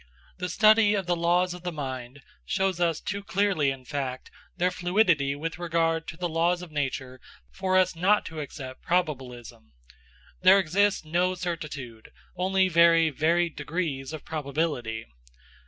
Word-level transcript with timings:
The 0.39 0.49
study 0.49 0.95
of 0.95 1.05
the 1.05 1.15
laws 1.15 1.53
of 1.53 1.61
the 1.61 1.71
mind 1.71 2.23
shows 2.43 2.79
us 2.79 2.99
too 2.99 3.23
clearly, 3.23 3.69
in 3.69 3.85
fact, 3.85 4.31
their 4.57 4.71
fluidity 4.71 5.35
with 5.35 5.59
regard 5.59 6.07
to 6.07 6.17
the 6.17 6.27
laws 6.27 6.63
of 6.63 6.71
nature 6.71 7.21
for 7.51 7.77
us 7.77 7.95
not 7.95 8.25
to 8.25 8.39
accept 8.39 8.81
probabilism. 8.83 9.73
There 10.41 10.57
exists 10.57 11.05
no 11.05 11.35
certitude 11.35 12.09
only 12.35 12.67
very 12.67 13.11
varied 13.11 13.55
degrees 13.55 14.11
of 14.11 14.25
probability. 14.25 15.05